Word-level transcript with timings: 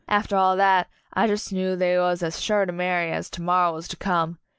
After 0.07 0.35
all 0.35 0.57
that, 0.57 0.87
I 1.13 1.27
jus' 1.27 1.51
knew 1.51 1.75
they 1.75 1.95
was 1.99 2.23
as 2.23 2.41
sure 2.41 2.65
to 2.65 2.71
marry 2.73 3.11
as 3.11 3.29
to 3.29 3.41
morrow 3.43 3.75
was 3.75 3.87
to 3.89 3.97
come. 3.97 4.39